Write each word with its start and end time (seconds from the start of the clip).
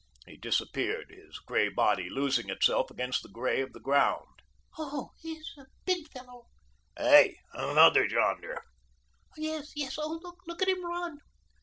He 0.25 0.35
disappeared, 0.35 1.11
his 1.11 1.37
grey 1.37 1.69
body 1.69 2.09
losing 2.09 2.49
itself 2.49 2.89
against 2.89 3.21
the 3.21 3.29
grey 3.29 3.61
of 3.61 3.71
the 3.71 3.79
ground. 3.79 4.41
"Oh, 4.79 5.11
a 5.23 5.65
big 5.85 6.07
fellow." 6.07 6.47
"Hi, 6.97 7.35
yonder's 7.53 8.11
another." 8.11 8.63
"Yes, 9.37 9.73
yes, 9.75 9.97
oh, 9.99 10.19
look 10.47 10.59
at 10.63 10.67
him 10.69 10.83
run." 10.83 11.19